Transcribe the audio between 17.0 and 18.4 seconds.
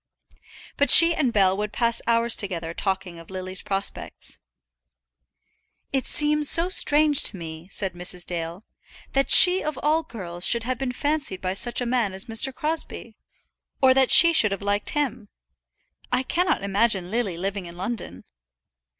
Lily living in London."